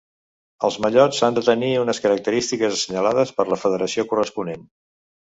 Els 0.67 0.75
mallots 0.83 1.17
han 1.27 1.35
de 1.37 1.43
tenir 1.49 1.67
unes 1.81 1.99
característiques 2.05 2.77
assenyalades 2.77 3.33
per 3.41 3.45
la 3.51 3.59
federació 3.65 4.07
corresponent. 4.15 4.65